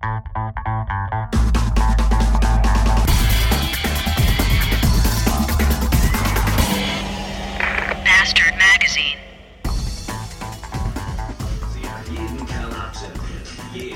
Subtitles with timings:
[0.00, 0.24] Bastard
[8.56, 9.18] Magazine.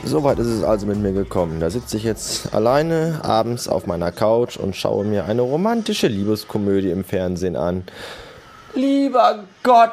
[0.04, 1.60] Soweit ist es also mit mir gekommen.
[1.60, 6.90] Da sitze ich jetzt alleine abends auf meiner Couch und schaue mir eine romantische Liebeskomödie
[6.90, 7.84] im Fernsehen an.
[8.74, 9.92] Lieber Gott,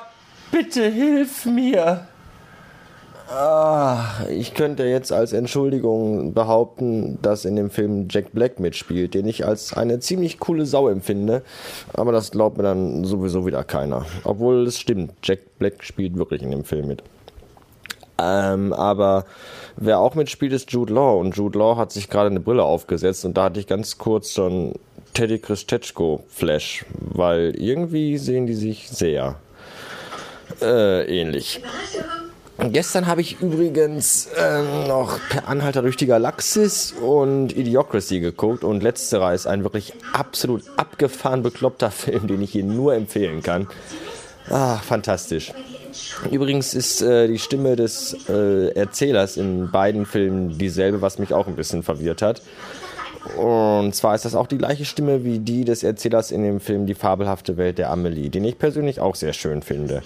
[0.52, 2.11] bitte hilf mir!
[3.34, 9.26] Ah, ich könnte jetzt als Entschuldigung behaupten, dass in dem Film Jack Black mitspielt, den
[9.26, 11.42] ich als eine ziemlich coole Sau empfinde.
[11.94, 14.06] Aber das glaubt mir dann sowieso wieder keiner.
[14.26, 17.04] Obwohl es stimmt, Jack Black spielt wirklich in dem Film mit.
[18.20, 19.24] Ähm, aber
[19.78, 21.18] wer auch mitspielt, ist Jude Law.
[21.18, 24.32] Und Jude Law hat sich gerade eine Brille aufgesetzt und da hatte ich ganz kurz
[24.34, 24.74] schon
[25.14, 29.38] Teddy Christetschko Flash, weil irgendwie sehen die sich sehr
[30.62, 31.62] äh, ähnlich.
[32.70, 38.84] Gestern habe ich übrigens äh, noch Per Anhalter durch die Galaxis und Idiocracy geguckt und
[38.84, 43.68] letzterer ist ein wirklich absolut abgefahren bekloppter Film, den ich hier nur empfehlen kann.
[44.50, 45.54] Ah, fantastisch.
[46.30, 51.48] Übrigens ist äh, die Stimme des äh, Erzählers in beiden Filmen dieselbe, was mich auch
[51.48, 52.42] ein bisschen verwirrt hat.
[53.38, 56.86] Und zwar ist das auch die gleiche Stimme wie die des Erzählers in dem Film
[56.86, 60.02] Die fabelhafte Welt der Amelie, den ich persönlich auch sehr schön finde.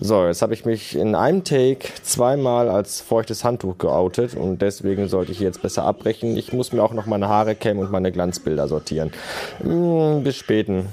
[0.00, 5.08] So, jetzt habe ich mich in einem Take zweimal als feuchtes Handtuch geoutet und deswegen
[5.08, 6.36] sollte ich jetzt besser abbrechen.
[6.36, 9.12] Ich muss mir auch noch meine Haare kämmen und meine Glanzbilder sortieren.
[9.60, 10.86] Hm, bis späten.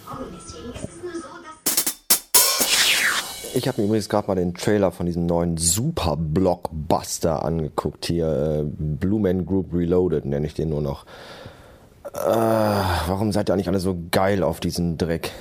[3.56, 8.06] Ich habe mir übrigens gerade mal den Trailer von diesem neuen Super-Blockbuster angeguckt.
[8.06, 11.06] Hier, äh, Blue Man Group Reloaded nenne ich den nur noch.
[12.14, 12.20] Äh,
[13.08, 15.32] warum seid ihr eigentlich alle so geil auf diesen Dreck?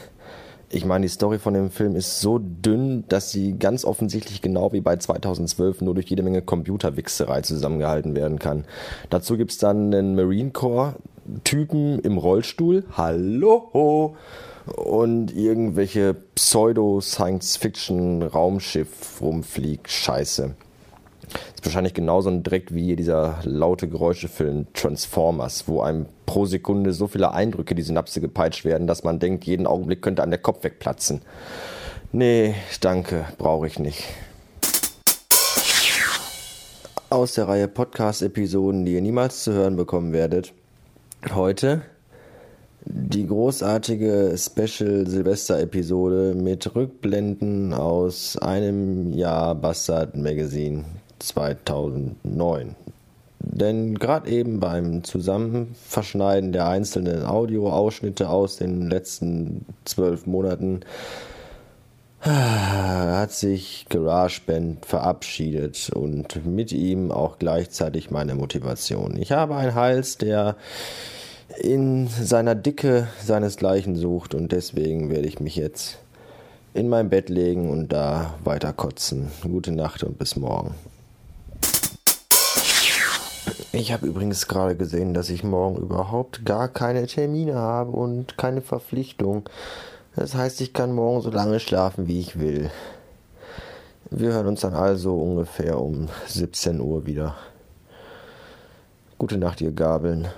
[0.70, 4.70] Ich meine, die Story von dem Film ist so dünn, dass sie ganz offensichtlich genau
[4.72, 8.66] wie bei 2012 nur durch jede Menge Computerwichserei zusammengehalten werden kann.
[9.08, 10.97] Dazu gibt's dann einen Marine Corps
[11.44, 12.84] Typen im Rollstuhl.
[12.97, 14.16] Hallo!
[14.77, 19.91] Und irgendwelche Pseudo-Science-Fiction-Raumschiff rumfliegt.
[19.91, 20.54] Scheiße.
[21.55, 27.06] Ist wahrscheinlich genauso ein Dreck wie dieser laute Geräuschefilm Transformers, wo einem pro Sekunde so
[27.06, 30.65] viele Eindrücke die Synapse gepeitscht werden, dass man denkt, jeden Augenblick könnte einem der Kopf
[30.65, 31.22] wegplatzen.
[32.12, 34.05] Nee, danke, brauche ich nicht.
[37.11, 40.53] Aus der Reihe Podcast-Episoden, die ihr niemals zu hören bekommen werdet.
[41.34, 41.83] Heute
[42.84, 50.84] die großartige Special-Silvester-Episode mit Rückblenden aus einem Jahr Bastard Magazine
[51.19, 52.77] 2009.
[53.41, 60.81] Denn gerade eben beim Zusammenverschneiden der einzelnen Audioausschnitte aus den letzten zwölf Monaten
[62.21, 69.17] hat sich GarageBand verabschiedet und mit ihm auch gleichzeitig meine Motivation.
[69.17, 70.56] Ich habe einen Hals, der
[71.61, 75.99] in seiner Dicke seinesgleichen sucht und deswegen werde ich mich jetzt
[76.75, 79.31] in mein Bett legen und da weiter kotzen.
[79.43, 80.75] Gute Nacht und bis morgen.
[83.72, 88.60] Ich habe übrigens gerade gesehen, dass ich morgen überhaupt gar keine Termine habe und keine
[88.60, 89.48] Verpflichtung.
[90.14, 92.70] Das heißt, ich kann morgen so lange schlafen, wie ich will.
[94.10, 97.34] Wir hören uns dann also ungefähr um 17 Uhr wieder.
[99.19, 100.28] Gute Nacht, ihr Gabeln.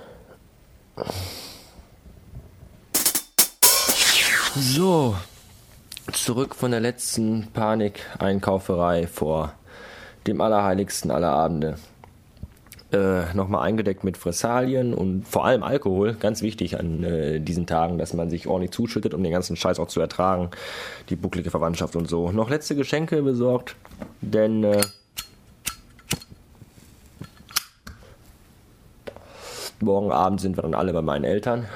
[4.55, 5.15] So,
[6.11, 9.53] zurück von der letzten Panik-Einkauferei vor
[10.27, 11.77] dem allerheiligsten aller Abende.
[12.91, 16.15] Äh, nochmal eingedeckt mit Fressalien und vor allem Alkohol.
[16.15, 19.79] Ganz wichtig an äh, diesen Tagen, dass man sich ordentlich zuschüttet, um den ganzen Scheiß
[19.79, 20.49] auch zu ertragen.
[21.09, 22.33] Die bucklige Verwandtschaft und so.
[22.33, 23.77] Noch letzte Geschenke besorgt,
[24.19, 24.81] denn äh,
[29.79, 31.67] morgen Abend sind wir dann alle bei meinen Eltern.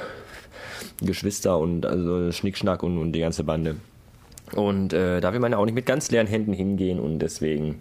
[1.01, 3.77] Geschwister und also Schnickschnack und, und die ganze Bande.
[4.53, 7.79] Und äh, da will man ja auch nicht mit ganz leeren Händen hingehen und deswegen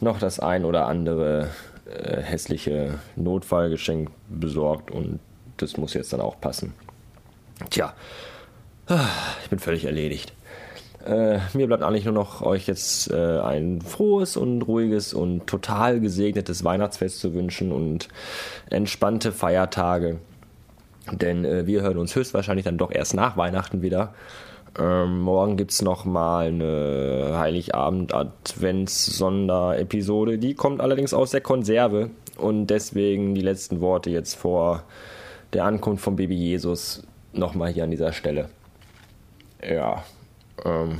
[0.00, 1.48] noch das ein oder andere
[1.88, 5.20] äh, hässliche Notfallgeschenk besorgt und
[5.56, 6.74] das muss jetzt dann auch passen.
[7.70, 7.94] Tja,
[9.42, 10.32] ich bin völlig erledigt.
[11.06, 16.00] Äh, mir bleibt eigentlich nur noch euch jetzt äh, ein frohes und ruhiges und total
[16.00, 18.08] gesegnetes Weihnachtsfest zu wünschen und
[18.70, 20.18] entspannte Feiertage.
[21.12, 24.14] Denn äh, wir hören uns höchstwahrscheinlich dann doch erst nach Weihnachten wieder.
[24.78, 30.38] Ähm, morgen gibt es nochmal eine Heiligabend-Advents-Sonderepisode.
[30.38, 32.10] Die kommt allerdings aus der Konserve.
[32.36, 34.82] Und deswegen die letzten Worte jetzt vor
[35.54, 37.02] der Ankunft von Baby Jesus
[37.32, 38.50] nochmal hier an dieser Stelle.
[39.66, 40.04] Ja,
[40.64, 40.98] ähm,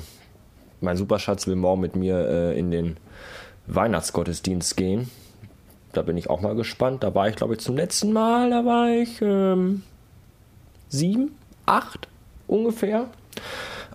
[0.81, 2.97] mein Superschatz will morgen mit mir äh, in den
[3.67, 5.11] Weihnachtsgottesdienst gehen.
[5.93, 7.03] da bin ich auch mal gespannt.
[7.03, 9.83] Da war ich, glaube ich, zum letzten Mal, da war ich ähm,
[10.89, 11.37] sieben,
[11.67, 12.09] acht
[12.47, 13.09] ungefähr.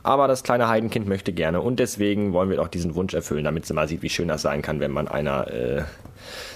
[0.03, 3.65] Aber das kleine Heidenkind möchte gerne und deswegen wollen wir auch diesen Wunsch erfüllen, damit
[3.67, 5.83] sie mal sieht, wie schön das sein kann, wenn man einer äh,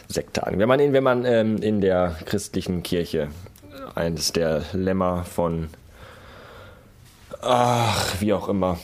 [0.08, 3.28] Sekte an, wenn man in, wenn man ähm, in der christlichen Kirche
[3.94, 5.70] eines der Lämmer von
[7.42, 8.80] ach wie auch immer.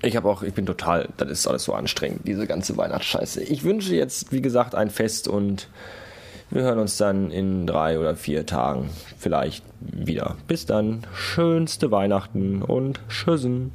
[0.00, 3.42] Ich habe auch, ich bin total, das ist alles so anstrengend, diese ganze Weihnachtsscheiße.
[3.44, 5.68] Ich wünsche jetzt, wie gesagt, ein Fest und
[6.52, 10.36] wir hören uns dann in drei oder vier Tagen vielleicht wieder.
[10.46, 13.72] Bis dann, schönste Weihnachten und Tschüssen.